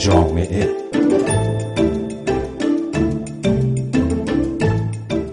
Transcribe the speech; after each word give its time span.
جامعه. 0.00 0.68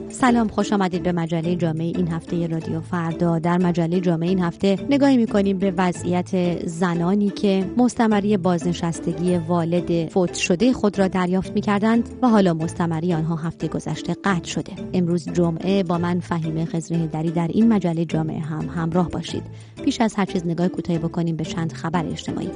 سلام 0.10 0.48
خوش 0.48 0.74
آمدید 0.74 1.04
به 1.04 1.12
مجله 1.12 1.56
جامعه 1.56 1.86
این 1.86 2.08
هفته 2.08 2.48
رادیو 2.48 2.82
فردا. 2.82 3.40
در 3.40 3.58
مجله 3.58 4.00
جامعه 4.00 4.30
این 4.30 4.40
هفته 4.40 4.78
نگاهی 4.90 5.18
می‌کنیم 5.18 5.58
به 5.58 5.74
وضعیت 5.78 6.60
زنانی 6.66 7.30
که 7.30 7.66
مستمری 7.78 8.38
بازنشستگی 8.38 9.38
والد 9.38 10.10
فوت 10.10 10.34
شده 10.34 10.74
خود 10.74 11.00
را 11.00 11.08
دریافت 11.08 11.52
می‌کردند 11.52 12.10
و 12.22 12.28
حالا 12.28 12.54
مستمری 12.54 13.14
آنها 13.14 13.36
هفته 13.36 13.68
گذشته 13.68 14.16
قطع 14.24 14.50
شده. 14.50 14.74
امروز 14.94 15.30
جمعه 15.30 15.84
با 15.84 15.98
من 15.98 16.20
فهیمه 16.20 16.66
خزره 16.66 17.08
دری 17.08 17.32
در 17.32 17.48
این 17.48 17.74
مجله 17.74 18.06
جامعه 18.06 18.40
هم 18.40 18.70
همراه 18.70 19.10
باشید. 19.10 19.44
پیش 19.84 20.02
از 20.02 20.16
هر 20.16 20.26
چیز 20.26 20.46
نگاه 20.46 20.68
کوتاهی 20.68 21.00
بکنیم 21.00 21.36
به 21.36 21.44
چند 21.44 21.74
خبر 21.74 22.06
اجتماعی. 22.06 22.50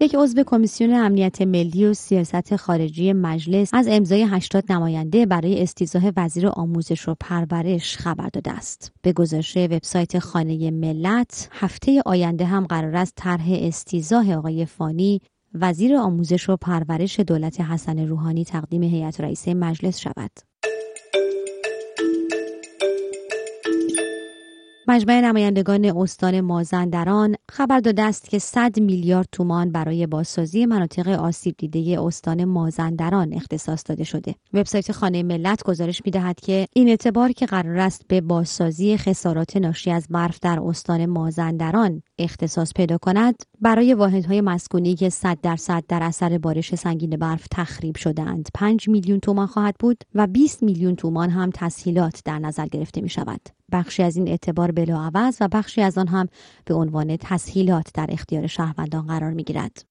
یک 0.00 0.14
عضو 0.14 0.42
کمیسیون 0.46 0.94
امنیت 0.94 1.42
ملی 1.42 1.86
و 1.86 1.94
سیاست 1.94 2.56
خارجی 2.56 3.12
مجلس 3.12 3.70
از 3.72 3.88
امضای 3.88 4.22
80 4.22 4.72
نماینده 4.72 5.26
برای 5.26 5.62
استیزاه 5.62 6.02
وزیر 6.16 6.48
آموزش 6.48 7.08
و 7.08 7.14
پرورش 7.20 7.96
خبر 7.96 8.28
داده 8.32 8.52
است. 8.52 8.92
به 9.02 9.12
گزارش 9.12 9.56
وبسایت 9.56 10.18
خانه 10.18 10.70
ملت، 10.70 11.48
هفته 11.52 12.02
آینده 12.06 12.44
هم 12.44 12.66
قرار 12.66 12.96
است 12.96 13.12
طرح 13.16 13.46
استیزاه 13.48 14.34
آقای 14.34 14.66
فانی 14.66 15.20
وزیر 15.54 15.96
آموزش 15.96 16.48
و 16.48 16.56
پرورش 16.56 17.20
دولت 17.20 17.60
حسن 17.60 17.98
روحانی 17.98 18.44
تقدیم 18.44 18.82
هیئت 18.82 19.20
رئیسه 19.20 19.54
مجلس 19.54 19.98
شود. 19.98 20.30
مجمع 24.88 25.20
نمایندگان 25.20 25.84
استان 25.84 26.40
مازندران 26.40 27.34
خبر 27.50 27.80
داده 27.80 28.02
است 28.02 28.28
که 28.28 28.38
100 28.38 28.80
میلیارد 28.80 29.28
تومان 29.32 29.72
برای 29.72 30.06
بازسازی 30.06 30.66
مناطق 30.66 31.08
آسیب 31.08 31.54
دیده 31.58 32.00
استان 32.00 32.44
مازندران 32.44 33.32
اختصاص 33.32 33.82
داده 33.86 34.04
شده. 34.04 34.34
وبسایت 34.52 34.92
خانه 34.92 35.22
ملت 35.22 35.62
گزارش 35.62 36.02
می‌دهد 36.04 36.40
که 36.40 36.66
این 36.72 36.88
اعتبار 36.88 37.32
که 37.32 37.46
قرار 37.46 37.78
است 37.78 38.02
به 38.08 38.20
بازسازی 38.20 38.96
خسارات 38.96 39.56
ناشی 39.56 39.90
از 39.90 40.06
برف 40.10 40.38
در 40.42 40.60
استان 40.60 41.06
مازندران 41.06 42.02
اختصاص 42.18 42.72
پیدا 42.76 42.98
کند، 42.98 43.34
برای 43.60 43.94
واحدهای 43.94 44.40
مسکونی 44.40 44.94
که 44.94 45.08
100 45.08 45.38
درصد 45.42 45.84
در 45.88 46.02
اثر 46.02 46.38
بارش 46.38 46.74
سنگین 46.74 47.16
برف 47.16 47.46
تخریب 47.50 47.96
شدهاند 47.96 48.48
5 48.54 48.88
میلیون 48.88 49.20
تومان 49.20 49.46
خواهد 49.46 49.74
بود 49.80 50.04
و 50.14 50.26
20 50.26 50.62
میلیون 50.62 50.96
تومان 50.96 51.30
هم 51.30 51.50
تسهیلات 51.54 52.22
در 52.24 52.38
نظر 52.38 52.66
گرفته 52.66 53.00
می 53.00 53.08
شود. 53.08 53.55
بخشی 53.72 54.02
از 54.02 54.16
این 54.16 54.28
اعتبار 54.28 54.70
بلاعوض 54.70 55.36
و 55.40 55.48
بخشی 55.52 55.82
از 55.82 55.98
آن 55.98 56.08
هم 56.08 56.28
به 56.64 56.74
عنوان 56.74 57.16
تسهیلات 57.16 57.86
در 57.94 58.06
اختیار 58.08 58.46
شهروندان 58.46 59.06
قرار 59.06 59.32
می 59.32 59.44
گیرد. 59.44 59.84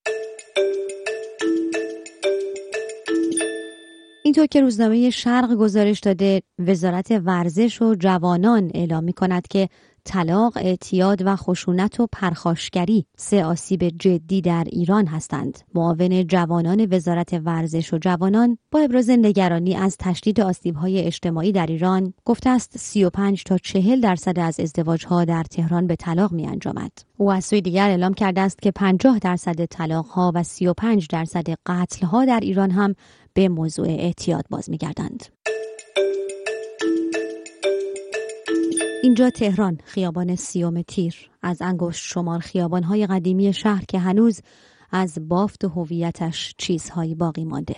اینطور 4.23 4.45
که 4.45 4.61
روزنامه 4.61 5.09
شرق 5.09 5.55
گزارش 5.55 5.99
داده 5.99 6.41
وزارت 6.59 7.21
ورزش 7.25 7.81
و 7.81 7.95
جوانان 7.95 8.71
اعلام 8.73 9.03
می 9.03 9.13
کند 9.13 9.47
که 9.47 9.69
طلاق، 10.05 10.53
اعتیاد 10.55 11.21
و 11.25 11.35
خشونت 11.35 11.99
و 11.99 12.07
پرخاشگری 12.11 13.05
سه 13.17 13.45
آسیب 13.45 13.83
جدی 13.83 14.41
در 14.41 14.63
ایران 14.67 15.07
هستند. 15.07 15.59
معاون 15.73 16.27
جوانان 16.27 16.87
وزارت 16.91 17.41
ورزش 17.45 17.93
و 17.93 17.97
جوانان 17.97 18.57
با 18.71 18.79
ابراز 18.79 19.09
نگرانی 19.09 19.75
از 19.75 19.97
تشدید 19.99 20.41
آسیب‌های 20.41 21.01
اجتماعی 21.01 21.51
در 21.51 21.65
ایران 21.65 22.13
گفته 22.25 22.49
است 22.49 22.77
35 22.77 23.43
تا 23.43 23.57
40 23.57 24.01
درصد 24.01 24.39
از 24.39 24.59
ازدواج‌ها 24.59 25.25
در 25.25 25.43
تهران 25.43 25.87
به 25.87 25.95
طلاق 25.95 26.31
می‌انجامد. 26.31 26.91
او 27.17 27.31
از 27.31 27.45
سوی 27.45 27.61
دیگر 27.61 27.89
اعلام 27.89 28.13
کرده 28.13 28.41
است 28.41 28.61
که 28.61 28.71
50 28.71 29.19
درصد 29.19 29.65
طلاق‌ها 29.65 30.31
و 30.35 30.43
35 30.43 31.07
درصد 31.07 31.49
قتل‌ها 31.65 32.25
در 32.25 32.39
ایران 32.39 32.71
هم 32.71 32.95
به 33.33 33.49
موضوع 33.49 33.87
اعتیاد 33.87 34.45
باز 34.49 34.69
می‌گردند. 34.69 35.34
اینجا 39.05 39.29
تهران 39.29 39.77
خیابان 39.83 40.35
سیوم 40.35 40.81
تیر 40.81 41.29
از 41.41 41.61
انگشت 41.61 42.03
شمار 42.03 42.39
خیابانهای 42.39 43.07
قدیمی 43.07 43.53
شهر 43.53 43.83
که 43.85 43.99
هنوز 43.99 44.41
از 44.91 45.17
بافت 45.27 45.65
هویتش 45.65 46.55
چیزهایی 46.57 47.15
باقی 47.15 47.45
مانده 47.45 47.75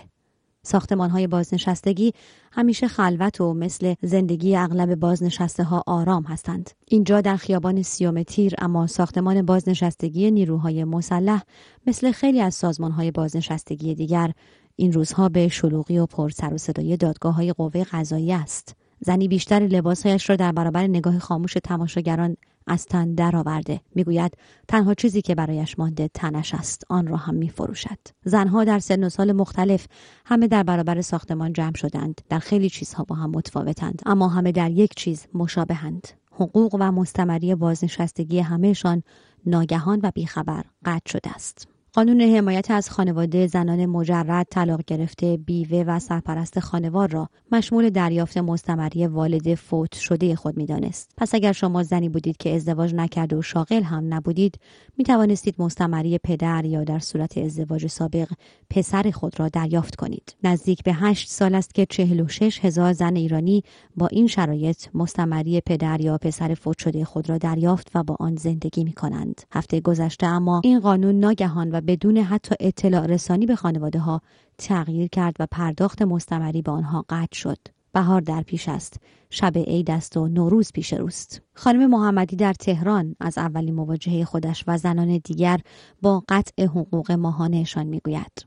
ساختمان 0.62 1.10
های 1.10 1.26
بازنشستگی 1.26 2.12
همیشه 2.52 2.88
خلوت 2.88 3.40
و 3.40 3.54
مثل 3.54 3.94
زندگی 4.02 4.56
اغلب 4.56 4.94
بازنشسته 4.94 5.64
ها 5.64 5.82
آرام 5.86 6.22
هستند. 6.22 6.70
اینجا 6.86 7.20
در 7.20 7.36
خیابان 7.36 7.82
سیوم 7.82 8.22
تیر 8.22 8.54
اما 8.58 8.86
ساختمان 8.86 9.42
بازنشستگی 9.42 10.30
نیروهای 10.30 10.84
مسلح 10.84 11.42
مثل 11.86 12.12
خیلی 12.12 12.40
از 12.40 12.54
سازمان 12.54 12.92
های 12.92 13.10
بازنشستگی 13.10 13.94
دیگر 13.94 14.32
این 14.76 14.92
روزها 14.92 15.28
به 15.28 15.48
شلوغی 15.48 15.98
و 15.98 16.06
پر 16.06 16.28
سر 16.28 16.54
و 16.54 16.58
صدای 16.58 16.96
دادگاه 16.96 17.34
های 17.34 17.52
قوه 17.52 17.84
قضایی 17.84 18.32
است. 18.32 18.77
زنی 19.00 19.28
بیشتر 19.28 19.60
لباسهایش 19.60 20.30
را 20.30 20.36
در 20.36 20.52
برابر 20.52 20.86
نگاه 20.86 21.18
خاموش 21.18 21.52
تماشاگران 21.64 22.36
از 22.66 22.86
تن 22.86 23.14
درآورده. 23.14 23.80
می‌گوید 23.94 24.36
تنها 24.68 24.94
چیزی 24.94 25.22
که 25.22 25.34
برایش 25.34 25.78
مانده 25.78 26.10
تنش 26.14 26.54
است. 26.54 26.82
آن 26.88 27.06
را 27.06 27.16
هم 27.16 27.34
میفروشد. 27.34 27.98
زنها 28.24 28.64
در 28.64 28.78
سن 28.78 29.04
و 29.04 29.08
سال 29.08 29.32
مختلف 29.32 29.86
همه 30.26 30.48
در 30.48 30.62
برابر 30.62 31.00
ساختمان 31.00 31.52
جمع 31.52 31.76
شدند. 31.76 32.20
در 32.28 32.38
خیلی 32.38 32.70
چیزها 32.70 33.04
با 33.04 33.14
هم 33.14 33.30
متفاوتند. 33.30 34.02
اما 34.06 34.28
همه 34.28 34.52
در 34.52 34.70
یک 34.70 34.94
چیز 34.94 35.26
مشابهند. 35.34 36.08
حقوق 36.32 36.76
و 36.80 36.92
مستمری 36.92 37.54
بازنشستگی 37.54 38.38
همهشان 38.38 39.02
ناگهان 39.46 40.00
و 40.02 40.10
بیخبر 40.14 40.64
قطع 40.84 41.10
شده 41.10 41.30
است. 41.30 41.77
قانون 41.98 42.20
حمایت 42.20 42.70
از 42.70 42.90
خانواده 42.90 43.46
زنان 43.46 43.86
مجرد 43.86 44.46
طلاق 44.50 44.80
گرفته 44.86 45.36
بیوه 45.36 45.84
و 45.86 45.98
سرپرست 45.98 46.60
خانوار 46.60 47.08
را 47.08 47.28
مشمول 47.52 47.90
دریافت 47.90 48.38
مستمری 48.38 49.06
والد 49.06 49.54
فوت 49.54 49.94
شده 49.94 50.36
خود 50.36 50.56
می‌دانست. 50.56 51.10
پس 51.16 51.34
اگر 51.34 51.52
شما 51.52 51.82
زنی 51.82 52.08
بودید 52.08 52.36
که 52.36 52.54
ازدواج 52.54 52.94
نکرده 52.94 53.36
و 53.36 53.42
شاغل 53.42 53.82
هم 53.82 54.14
نبودید 54.14 54.54
می 54.98 55.04
توانستید 55.04 55.54
مستمری 55.58 56.18
پدر 56.18 56.64
یا 56.64 56.84
در 56.84 56.98
صورت 56.98 57.38
ازدواج 57.38 57.86
سابق 57.86 58.28
پسر 58.70 59.10
خود 59.10 59.40
را 59.40 59.48
دریافت 59.48 59.96
کنید. 59.96 60.36
نزدیک 60.44 60.82
به 60.82 60.92
هشت 60.92 61.28
سال 61.28 61.54
است 61.54 61.74
که 61.74 61.86
46 61.86 62.64
هزار 62.64 62.92
زن 62.92 63.16
ایرانی 63.16 63.62
با 63.96 64.06
این 64.06 64.26
شرایط 64.26 64.86
مستمری 64.94 65.60
پدر 65.60 66.00
یا 66.00 66.18
پسر 66.18 66.54
فوت 66.54 66.78
شده 66.78 67.04
خود 67.04 67.28
را 67.30 67.38
دریافت 67.38 67.90
و 67.94 68.02
با 68.02 68.16
آن 68.20 68.36
زندگی 68.36 68.84
می 68.84 68.92
کنند 68.92 69.42
هفته 69.52 69.80
گذشته 69.80 70.26
اما 70.26 70.60
این 70.64 70.80
قانون 70.80 71.20
ناگهان 71.20 71.70
و 71.70 71.80
بدون 71.88 72.16
حتی 72.16 72.54
اطلاع 72.60 73.06
رسانی 73.06 73.46
به 73.46 73.56
خانواده 73.56 73.98
ها 73.98 74.20
تغییر 74.58 75.08
کرد 75.08 75.36
و 75.40 75.46
پرداخت 75.50 76.02
مستمری 76.02 76.62
به 76.62 76.70
آنها 76.70 77.04
قطع 77.08 77.36
شد. 77.36 77.58
بهار 77.94 78.20
در 78.20 78.42
پیش 78.46 78.68
است. 78.68 79.02
شب 79.30 79.52
عید 79.66 79.90
است 79.90 80.16
و 80.16 80.28
نوروز 80.28 80.72
پیش 80.72 80.92
روست. 80.92 81.42
خانم 81.54 81.90
محمدی 81.90 82.36
در 82.36 82.52
تهران 82.52 83.16
از 83.20 83.38
اولین 83.38 83.74
مواجهه 83.74 84.24
خودش 84.24 84.64
و 84.68 84.76
زنان 84.76 85.20
دیگر 85.24 85.56
با 86.02 86.22
قطع 86.28 86.64
حقوق 86.64 87.12
ماهانهشان 87.12 87.86
می‌گوید. 87.86 88.46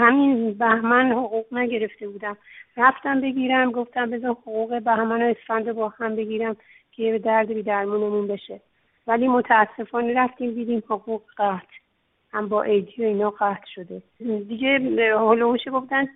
همین 0.00 0.54
بهمن 0.54 1.12
حقوق 1.12 1.46
نگرفته 1.52 2.08
بودم. 2.08 2.36
رفتم 2.76 3.20
بگیرم 3.20 3.72
گفتم 3.72 4.10
بذار 4.10 4.30
حقوق 4.30 4.82
بهمن 4.82 5.22
و 5.22 5.34
اسفند 5.34 5.72
با 5.72 5.88
هم 5.88 6.16
بگیرم 6.16 6.56
که 6.92 7.20
درد 7.24 7.48
بی 7.48 7.62
درمونمون 7.62 8.26
بشه. 8.26 8.60
ولی 9.06 9.28
متاسفانه 9.28 10.14
رفتیم 10.14 10.54
دیدیم 10.54 10.82
حقوق 10.90 11.22
قطع. 11.38 11.81
هم 12.32 12.48
با 12.48 12.62
ایدی 12.62 13.02
و 13.02 13.04
اینا 13.04 13.30
قطع 13.30 13.66
شده. 13.74 14.02
دیگه 14.48 14.78
هلوش 15.18 15.60
گفتن 15.72 16.08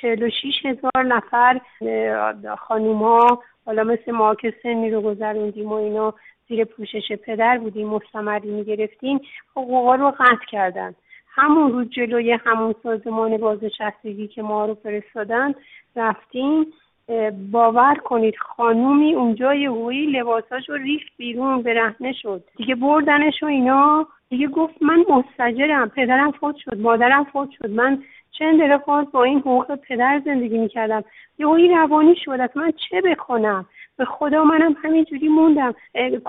چهل 0.00 0.22
و 0.22 0.30
شیش 0.30 0.66
هزار 0.66 1.04
نفر 1.04 1.60
خانوما 2.58 3.42
حالا 3.66 3.84
مثل 3.84 4.12
ما 4.12 4.34
که 4.34 4.54
سنی 4.62 4.90
رو 4.90 5.00
گذروندیم 5.00 5.68
و 5.68 5.72
اینا 5.72 6.14
زیر 6.48 6.64
پوشش 6.64 7.12
پدر 7.12 7.58
بودیم 7.58 7.88
مستمری 7.88 8.50
می‌گرفتیم 8.50 9.20
حقوقا 9.56 9.94
رو 9.94 10.10
قطع 10.10 10.46
کردن. 10.50 10.94
همون 11.28 11.72
روز 11.72 11.90
جلوی 11.90 12.32
همون 12.32 12.74
سازمان 12.82 13.36
بازنشستگی 13.36 14.28
که 14.28 14.42
ما 14.42 14.66
رو 14.66 14.74
فرستادن 14.74 15.54
رفتیم. 15.96 16.66
باور 17.52 17.94
کنید 17.94 18.34
خانومی 18.38 19.14
اونجا 19.14 19.54
یه 19.54 19.70
هوی 19.70 20.06
لباساشو 20.06 20.72
ریخت 20.72 21.12
بیرون 21.16 21.62
برهنه 21.62 22.12
شد. 22.12 22.44
دیگه 22.56 22.74
بردنش 22.74 23.42
اینا. 23.42 24.06
دیگه 24.28 24.46
گفت 24.46 24.74
من 24.82 25.04
مستجرم 25.08 25.88
پدرم 25.88 26.30
فوت 26.30 26.56
شد 26.56 26.80
مادرم 26.80 27.24
فوت 27.24 27.50
شد. 27.50 27.70
من 27.70 28.02
چند 28.38 28.58
دقیقه 28.60 28.78
با 29.12 29.24
این 29.24 29.38
حقوق 29.38 29.74
پدر 29.74 30.22
زندگی 30.24 30.58
می‌کردم. 30.58 31.04
یه 31.38 31.46
هوی 31.48 31.68
روانی 31.68 32.16
شد 32.24 32.40
من 32.56 32.72
چه 32.90 33.00
بکنم 33.00 33.66
به 33.98 34.04
خدا 34.04 34.44
منم 34.44 34.76
همینجوری 34.84 35.28
موندم. 35.28 35.74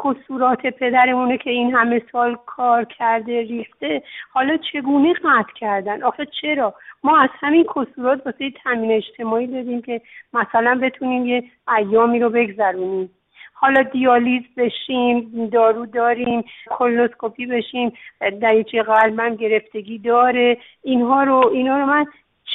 کسورات 0.04 0.68
پدرمونه 0.68 1.38
که 1.38 1.50
این 1.50 1.76
همه 1.76 2.02
سال 2.12 2.38
کار 2.46 2.84
کرده 2.84 3.42
ریخته 3.42 4.04
حالا 4.32 4.58
چگونه 4.58 5.14
قطع 5.14 5.54
کردن؟ 5.56 6.04
آخه 6.04 6.28
چرا؟ 6.42 6.74
ما 7.04 7.18
از 7.18 7.30
همین 7.40 7.64
کسورات 7.64 8.26
واسه 8.26 8.52
تامین 8.64 8.92
اجتماعی 8.92 9.48
دادیم 9.48 9.82
که 9.82 10.02
مثلا 10.34 10.80
بتونیم 10.82 11.26
یه 11.26 11.44
ایامی 11.78 12.20
رو 12.20 12.30
بگذرونیم. 12.30 13.10
حالا 13.54 13.84
دیالیز 13.84 14.44
بشیم 14.58 15.50
دارو 15.52 15.86
داریم 15.86 16.44
کولونوسکوپی 16.70 17.46
بشیم 17.46 17.94
دریچه 18.42 18.84
قلبم 18.84 19.36
گرفتگی 19.36 19.98
داره. 19.98 20.58
اینها 20.84 21.24
رو 21.24 21.50
اینا 21.54 21.80
رو 21.80 21.86
من 21.86 22.06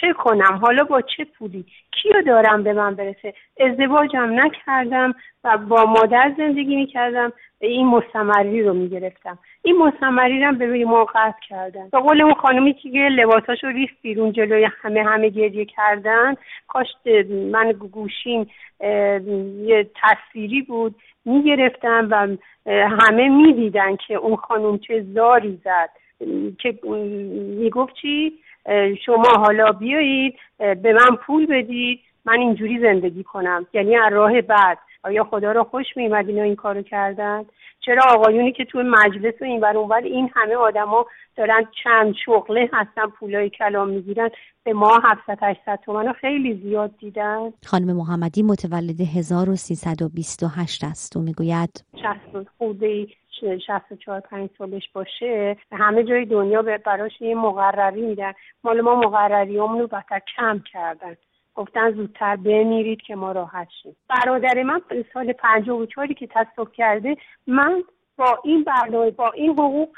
چه 0.01 0.13
کنم؟ 0.13 0.59
حالا 0.63 0.85
با 0.85 1.01
چه 1.01 1.25
پولی؟ 1.25 1.65
کیو 1.91 2.23
دارم 2.23 2.63
به 2.63 2.73
من 2.73 2.95
برسه؟ 2.95 3.35
ازدواجم 3.61 4.41
نکردم 4.41 5.15
و 5.45 5.59
با 5.59 5.85
مادر 5.85 6.35
زندگی 6.39 6.77
می‌کردم. 6.77 7.33
این 7.61 7.87
مستمری 7.87 8.63
رو 8.63 8.75
می‌گرفتم. 8.75 9.39
این 9.63 9.79
مستمری 9.79 10.45
رو 10.45 10.53
به 10.53 10.67
روی 10.67 10.87
قطع 11.15 11.39
کردن. 11.49 11.89
به 11.89 11.99
قول 11.99 12.23
اون 12.23 12.35
خانمی 12.35 12.75
که 12.75 12.89
لباساشو 12.89 13.67
ریخت 13.67 13.95
بیرون 14.03 14.33
جلوی 14.33 14.69
همه 14.83 15.03
همه 15.03 15.29
گریه 15.29 15.65
کردن. 15.65 16.35
کاش 16.69 16.87
من 17.53 17.73
گوشیم 17.73 18.51
یه 19.61 19.91
تصویری 20.03 20.63
بود. 20.63 20.95
می‌گرفتم 21.25 22.09
و 22.11 22.29
همه 23.01 23.29
می‌دیدن 23.29 23.97
که 23.97 24.15
اون 24.15 24.37
خانم 24.37 24.79
چه 24.79 25.05
زاری 25.15 25.61
زد. 25.65 25.91
که 26.59 26.79
می‌گفت 27.59 27.95
چی؟ 27.95 28.33
شما 29.07 29.29
حالا 29.37 29.73
بیایید 29.73 30.35
به 30.59 30.93
من 30.93 31.17
پول 31.27 31.47
بدید 31.47 32.01
من 32.25 32.39
اینجوری 32.39 32.81
زندگی 32.81 33.23
کنم. 33.23 33.67
یعنی 33.73 33.97
از 33.97 34.13
راه 34.13 34.41
بعد. 34.41 34.79
آیا 35.05 35.25
خدا 35.25 35.53
رو 35.53 35.65
خوش 35.65 35.87
میمد 35.97 36.29
اینا 36.29 36.43
این 36.43 36.57
کارو 36.57 36.83
کردن؟ 36.83 37.45
چرا 37.81 38.03
آقایونی 38.11 38.53
که 38.53 38.65
توی 38.65 38.83
مجلس 38.83 39.35
و 39.41 39.45
این 39.45 39.61
بر 39.61 39.77
اونور 39.77 39.97
این 39.97 40.31
همه 40.35 40.55
آدما 40.55 41.07
دارن 41.37 41.69
چند 41.85 42.15
شغله 42.27 42.71
هستن 42.73 43.07
پولای 43.07 43.51
کلام 43.51 43.89
می‌گیرن 43.89 44.31
به 44.65 44.73
ما 44.73 45.01
700 45.05 45.39
800 45.43 45.79
تومن 45.85 46.13
خیلی 46.13 46.55
زیاد 46.55 46.91
دیدن. 46.99 47.53
خانم 47.67 47.97
محمدی 47.97 48.43
متولد 48.43 49.01
1328 49.01 50.85
است. 50.85 51.17
و 51.17 51.21
می‌گوید 51.21 51.85
60 51.97 52.49
خورده 52.59 53.07
64 53.41 54.21
5 54.21 54.51
سالش 54.59 54.91
باشه 54.93 55.57
همه 55.73 56.05
جای 56.05 56.25
دنیا 56.25 56.63
براش 56.63 57.21
یه 57.21 57.35
مقرری 57.35 58.03
میدن. 58.03 58.33
مال 58.65 58.81
ما 58.81 58.95
مقرری 58.95 59.57
رو 59.57 59.87
بهتر 59.87 60.21
کم 60.37 60.63
کردن. 60.73 61.17
گفتن 61.55 61.93
زودتر 61.93 62.37
بمیرید 62.37 63.03
که 63.03 63.17
ما 63.17 63.33
راحت 63.33 63.69
شیم. 63.83 63.97
برادر 64.09 64.63
من 64.63 64.81
سال 65.15 65.33
54 65.33 66.07
که 66.07 66.27
تصدیق 66.27 66.73
کرده 66.73 67.17
من 67.47 67.83
با 68.17 68.39
این 68.45 68.65
برنامه 68.65 69.11
با 69.11 69.31
این 69.31 69.51
حقوق 69.51 69.89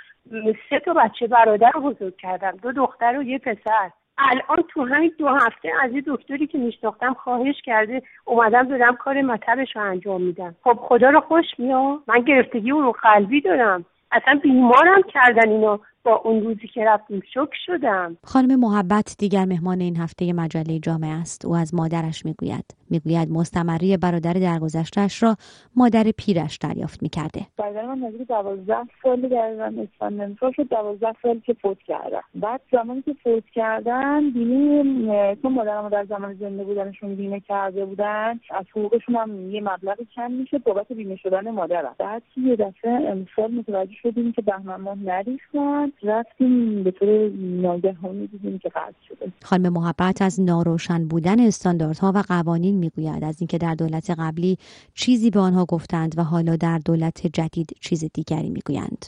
سه 0.70 0.80
تا 0.84 0.92
بچه 0.92 1.26
برادر 1.26 1.70
رو 1.70 1.80
بزرگ 1.80 2.16
کردم. 2.16 2.56
دو 2.62 2.72
دختر 2.72 3.18
و 3.18 3.22
یه 3.22 3.38
پسر. 3.38 3.90
الان 4.18 4.64
تو 4.68 4.84
همین 4.84 5.12
دو 5.18 5.28
هفته 5.28 5.72
از 5.82 5.92
یه 5.92 6.02
دکتری 6.06 6.46
که 6.46 6.58
میشناختم 6.58 7.14
خواهش 7.14 7.62
کرده 7.64 8.02
اومدم 8.24 8.68
دارم 8.68 8.96
کار 8.96 9.22
مطبش 9.22 9.76
رو 9.76 9.82
انجام 9.82 10.22
میدم. 10.22 10.54
خب 10.64 10.78
خدا 10.80 11.10
رو 11.10 11.20
خوش 11.20 11.46
میاد. 11.58 11.98
من 12.06 12.20
گرفتگی 12.20 12.70
رو 12.70 12.92
قلبی 13.02 13.40
دارم. 13.40 13.84
اصلا 14.12 14.40
بیمارم 14.42 15.02
کردن 15.02 15.48
اینا. 15.48 15.80
با 16.06 16.20
اون 16.24 16.42
روزی 16.42 16.68
که 16.68 16.84
رفتیم 16.84 17.22
شک 17.34 17.50
شدم. 17.66 18.16
خانم 18.24 18.60
محبت 18.60 19.16
دیگر 19.18 19.44
مهمان 19.44 19.80
این 19.80 19.96
هفته 19.96 20.32
مجله 20.32 20.78
جامعه 20.78 21.10
است. 21.10 21.44
او 21.44 21.54
از 21.56 21.74
مادرش 21.74 22.24
می‌گوید. 22.24 22.64
می‌گوید 22.90 23.30
مستمری 23.30 23.96
برادر 23.96 24.32
درگذشتهاش 24.32 25.22
را 25.22 25.36
مادر 25.76 26.04
پیرش 26.18 26.56
دریافت 26.56 27.02
می‌کرده. 27.02 27.40
برادر 27.56 27.86
من 27.86 27.98
نزدیک 27.98 28.28
دوازده 28.28 28.76
سال 29.02 29.20
من 29.58 29.78
اسفند 29.78 30.36
شد. 30.56 30.68
دوازده 30.68 31.12
سال 31.22 31.40
که 31.40 31.52
فوت 31.52 31.78
کردن 31.78 32.20
بعد 32.34 32.60
زمانی 32.72 33.02
که 33.02 33.14
فوت 33.24 33.44
کردن 33.54 34.30
بیمه 34.30 35.36
چون 35.42 35.52
مادرم 35.52 35.88
در 35.88 36.04
زمان 36.04 36.34
زنده 36.34 36.64
بودنشون 36.64 37.14
بیمه 37.14 37.40
کرده 37.40 37.84
بودن 37.84 38.40
از 38.50 38.64
حقوقشون 38.70 39.16
هم 39.16 39.50
یه 39.50 39.60
مبلغ 39.60 39.96
کم 40.16 40.30
میشه 40.30 40.58
بابت 40.58 40.92
بیمه 40.92 41.16
شدن 41.16 41.50
مادرم. 41.50 41.94
بعد 41.98 42.22
یه 42.36 42.56
دفعه 42.56 42.90
امسال 42.90 43.50
متوجه 43.54 43.94
شدیم 44.02 44.32
که 44.32 44.42
بهمن 44.42 44.80
ماه 44.80 44.98
نریختن. 44.98 45.92
رفتیم 46.02 46.82
به 46.82 46.90
طور 46.90 47.28
ناگهانی 47.38 48.26
دیدیم 48.26 48.58
که 48.58 48.68
قطع 48.68 48.92
شده. 49.08 49.32
خانم 49.42 49.72
محبت 49.72 50.22
از 50.22 50.40
ناروشن 50.40 51.08
بودن 51.08 51.40
استانداردها 51.40 52.12
و 52.14 52.22
قوانین 52.28 52.74
می‌گوید. 52.74 53.24
از 53.24 53.40
اینکه 53.40 53.58
در 53.58 53.74
دولت 53.74 54.10
قبلی 54.18 54.58
چیزی 54.94 55.30
به 55.30 55.40
آنها 55.40 55.64
گفتند 55.64 56.18
و 56.18 56.22
حالا 56.22 56.56
در 56.56 56.78
دولت 56.78 57.26
جدید 57.26 57.70
چیز 57.80 58.04
دیگری 58.14 58.50
می‌گویند. 58.50 59.06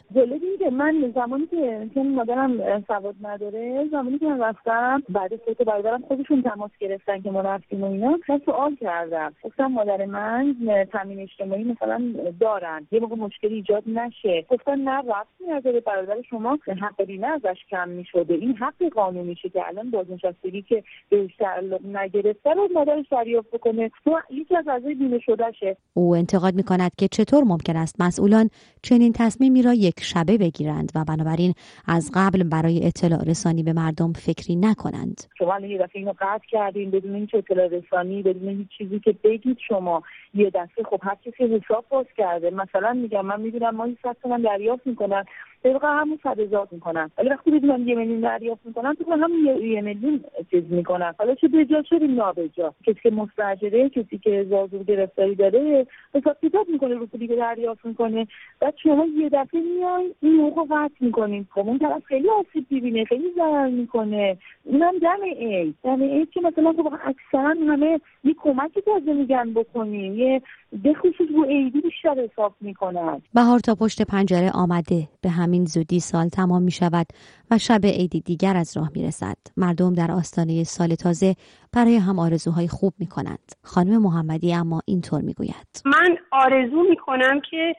که 0.69 0.75
من 0.75 1.13
زمانی 1.15 1.47
که 1.47 1.91
چون 1.95 2.15
مادرم 2.15 2.85
سواد 2.87 3.15
نداره 3.23 3.89
زمانی 3.91 4.19
که 4.19 4.27
من 4.27 4.41
رفتم 4.41 5.03
بعد 5.09 5.37
فوت 5.37 5.63
برادرم 5.63 6.03
خودشون 6.09 6.43
تماس 6.43 6.71
گرفتن 6.81 7.21
که 7.21 7.31
ما 7.31 7.41
رفتیم 7.41 7.85
و 7.85 7.91
اینا 7.93 8.19
من 8.29 8.41
سوال 8.45 8.77
کردم. 8.81 9.35
گفتم 9.43 9.67
مادر 9.67 10.07
من 10.07 10.57
تامین 10.93 11.21
اجتماعی 11.21 11.65
مثلا 11.65 12.15
دارن 12.41 12.87
یه 12.93 13.01
موقع 13.01 13.17
مشکلی 13.17 13.55
ایجاد 13.55 13.83
نشه. 13.87 14.47
گفتن 14.51 14.81
نه 14.81 14.97
رفتی 14.97 15.45
نداره 15.49 15.81
برادر 15.81 16.23
شما 16.31 16.59
حق 16.83 17.03
بیمه 17.03 17.27
ازش 17.27 17.59
کم 17.71 17.89
می‌شده. 17.89 18.35
این 18.35 18.57
حق 18.57 18.89
قانونیشه 18.95 19.49
که 19.49 19.69
الان 19.69 19.91
بازنشستگی 19.91 20.63
که 20.63 20.83
بهش 21.09 21.37
تعلق 21.37 21.87
نگرفته 21.87 22.51
رو 22.51 22.69
مادرش 22.75 23.07
دریافت 23.11 23.51
بکنه. 23.51 23.91
تو 24.05 24.19
یکی 24.31 24.57
از 24.57 24.69
اعضای 24.69 24.95
بیمه 24.95 25.19
شدهشه. 25.19 25.77
او 25.95 26.17
انتقاد 26.17 26.55
می‌کند 26.55 26.91
که 26.99 27.09
چطور 27.09 27.45
ممکن 27.45 27.77
است 27.77 28.01
مسئولان 28.01 28.51
چنین 28.83 29.13
تصمیمی 29.13 29.63
را 29.63 29.75
یک 29.75 30.01
شبه 30.01 30.39
بگیرند. 30.39 30.58
و 30.95 31.05
بنابراین 31.05 31.55
از 31.87 32.11
قبل 32.15 32.43
برای 32.43 32.87
اطلاع 32.87 33.25
رسانی 33.25 33.63
به 33.63 33.73
مردم 33.73 34.13
فکری 34.13 34.57
نکنند. 34.57 35.21
شما 35.39 35.61
یه 35.61 35.79
دفعه 35.79 35.91
اینو 35.95 36.13
قطع 36.21 36.47
کردین 36.49 36.91
بدون 36.91 37.15
این 37.15 37.29
اطلاع 37.35 37.67
رسانی 37.67 38.23
بدون 38.23 38.49
هیچ 38.49 38.69
چیزی 38.79 39.01
که 39.01 39.15
بگید 39.25 39.59
شما. 39.69 40.03
یه 40.35 40.51
دفعه 40.51 40.85
خب 40.91 41.01
هر 41.03 41.17
کسی 41.25 41.45
حساب 41.45 41.85
باز 41.89 42.07
کرده. 42.17 42.51
مثلا 42.51 42.93
میگم 42.93 43.27
من 43.27 43.41
می‌دونم 43.41 43.77
ما 43.77 43.85
این 43.85 43.97
من 44.25 44.43
دریافت 44.43 44.87
می‌کنن. 44.87 45.25
طبق 45.63 45.85
همون 45.85 46.19
صد 46.23 46.41
هزار 46.41 46.69
می‌کنن. 46.71 47.11
ولی 47.19 47.29
وقتی 47.29 47.51
بدونم 47.51 47.89
یه 47.89 47.95
میلیون 47.95 48.21
دریافت 48.21 48.67
می‌کنن 48.67 48.95
تو 48.95 49.13
هم 49.13 49.31
یه 49.45 49.81
میلیون 49.81 50.25
چیز 50.51 50.65
می‌کنن. 50.71 51.15
حالا 51.19 51.35
چه 51.35 51.49
بجا 51.49 51.83
چه 51.83 51.99
نابجا 51.99 52.75
کسی 52.87 53.01
که 53.03 53.11
مستجره 53.11 53.89
کسی 53.89 54.19
که 54.19 54.47
زازور 54.51 54.83
گرفتاری 54.83 55.35
داره 55.35 55.87
حساب 56.15 56.37
کتاب 56.43 56.69
می‌کنه 56.69 56.95
رو 56.95 57.07
پولی 57.07 57.29
که 57.29 57.37
دریافت 57.37 57.87
می‌کنه. 57.87 58.27
بعد 58.61 58.75
شما 58.83 59.07
یه 59.17 59.29
دفعه 59.29 59.61
میای 59.61 60.15
این 60.23 60.41
حقوق 60.41 60.67
قطع 60.71 60.95
می‌کنین. 61.01 61.47
خب 61.51 61.69
اون 61.69 61.79
طرف 61.79 62.05
خیلی 62.05 62.29
آسیب 62.29 62.67
می‌بینه 62.71 63.05
خیلی 63.05 63.33
ضرر 63.37 63.69
می‌کنه. 63.69 64.37
اونم 64.65 64.99
دم 64.99 65.23
ای 65.23 65.75
دم 65.85 66.03
ای 66.03 66.27
که 66.27 66.41
مثلا 66.41 66.73
خب 66.73 66.93
اکثرا 67.05 67.55
همه 67.69 68.01
یه 68.25 68.35
کمکی 68.35 68.81
تازه 68.81 69.13
میگن 69.13 69.53
بکنیم 69.55 70.15
یه 70.15 70.43
به 70.73 70.95
خصوص 70.95 71.29
رو 71.35 71.43
ایدی 71.49 71.81
بیشتر 71.81 72.29
حساب 72.33 72.55
می‌کنن 72.61 73.23
بهار 73.35 73.59
تا 73.59 73.75
پشت 73.75 74.03
پنجره 74.03 74.51
آمده 74.55 75.09
به 75.23 75.31
همین 75.31 75.65
زودی 75.65 76.01
سال 76.01 76.29
تمام 76.29 76.63
می 76.63 76.71
شود 76.71 77.07
و 77.51 77.59
شب 77.59 77.81
عیدی 77.85 78.21
دیگر 78.21 78.57
از 78.57 78.77
راه 78.77 78.91
می 78.95 79.07
رسد. 79.07 79.37
مردم 79.57 79.95
در 79.95 80.11
آستانه 80.11 80.65
سال 80.65 80.95
تازه 80.95 81.35
برای 81.73 81.97
هم 81.97 82.19
آرزوهای 82.19 82.69
خوب 82.69 82.93
می 82.99 83.07
کنند. 83.07 83.53
خانم 83.63 84.03
محمدی 84.03 84.55
اما 84.55 84.81
اینطور 84.87 85.21
می 85.21 85.35
گوید. 85.35 85.83
من 85.85 86.19
آرزو 86.33 86.83
می 86.91 86.97
کنم 86.97 87.41
که 87.51 87.75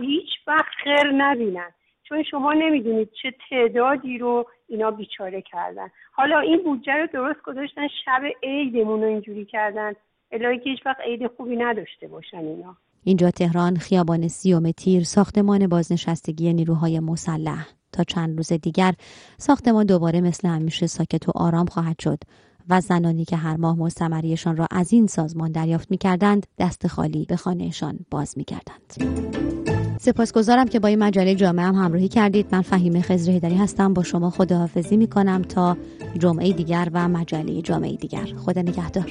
هیچ 0.00 0.28
وقت 0.46 0.72
خیر 0.84 1.12
نبینن. 1.12 1.70
چون 2.08 2.22
شما 2.22 2.52
نمی‌دونید 2.52 3.10
چه 3.22 3.34
تعدادی 3.50 4.18
رو 4.18 4.46
اینا 4.68 4.90
بیچاره 4.90 5.42
کردن 5.42 5.88
حالا 6.12 6.38
این 6.38 6.62
بودجه 6.64 6.92
رو 6.92 7.06
درست 7.12 7.42
گذاشتن 7.42 7.88
شب 8.04 8.22
عیدمون 8.42 9.02
رو 9.02 9.08
اینجوری 9.08 9.44
کردن 9.44 9.92
الهی 10.32 10.58
که 10.58 10.70
هیچ 10.70 10.86
وقت 10.86 11.00
عید 11.06 11.26
خوبی 11.36 11.56
نداشته 11.56 12.08
باشن 12.08 12.36
اینا. 12.36 12.76
اینجا 13.04 13.30
تهران 13.30 13.76
خیابان 13.76 14.28
سیوم 14.28 14.70
تیر 14.70 15.04
ساختمان 15.04 15.66
بازنشستگی 15.66 16.52
نیروهای 16.52 17.00
مسلح. 17.00 17.66
تا 17.92 18.04
چند 18.04 18.36
روز 18.36 18.52
دیگر 18.52 18.94
ساختمان 19.38 19.86
دوباره 19.86 20.20
مثل 20.20 20.48
همیشه 20.48 20.86
ساکت 20.86 21.28
و 21.28 21.32
آرام 21.34 21.66
خواهد 21.66 21.98
شد 21.98 22.18
و 22.68 22.80
زنانی 22.80 23.24
که 23.24 23.36
هر 23.36 23.56
ماه 23.56 23.78
مستمریشان 23.78 24.56
را 24.56 24.66
از 24.70 24.92
این 24.92 25.06
سازمان 25.06 25.52
دریافت 25.52 25.90
می 25.90 25.98
کردند 25.98 26.46
دست 26.58 26.86
خالی 26.86 27.26
به 27.28 27.36
خانهشان 27.36 27.98
باز 28.10 28.38
می 28.38 28.44
کردند. 28.44 28.94
سپاسگزارم 30.00 30.68
که 30.68 30.80
با 30.80 30.88
این 30.88 30.98
مجله 30.98 31.34
جامعه 31.34 31.64
هم 31.64 31.74
همراهی 31.74 32.08
کردید. 32.08 32.46
من 32.52 32.62
فهیم 32.62 33.00
خزر 33.00 33.32
هیدری 33.32 33.54
هستم. 33.54 33.94
با 33.94 34.02
شما 34.02 34.30
خداحافظی 34.30 34.96
می 34.96 35.06
کنم 35.06 35.42
تا 35.42 35.76
جمعه 36.18 36.52
دیگر 36.52 36.88
و 36.92 37.08
مجله 37.08 37.62
جامعه 37.62 37.96
دیگر. 37.96 38.24
خدا 38.24 38.62
نگهدار. 38.62 39.10